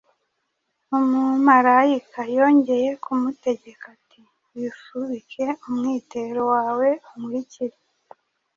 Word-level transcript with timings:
Umumarayika 0.97 2.19
yongeye 2.37 2.89
kumutegeka 3.03 3.85
ati, 3.95 4.21
«Wifubike 4.57 5.43
umwitero 5.67 6.41
wawe, 6.53 6.89
unkurikire.» 7.11 7.75